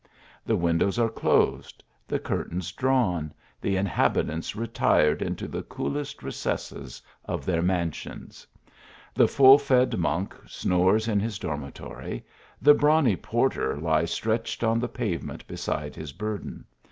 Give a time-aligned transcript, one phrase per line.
[0.47, 7.45] The windows are closed; the curtains drawn; the inhabitants retired into the coolest recesses of
[7.45, 8.47] their mansions.
[9.13, 12.25] The full fed monk snores in his dormitory.
[12.59, 16.65] The brawny por ter lies stretched on the pavement beside his bur den.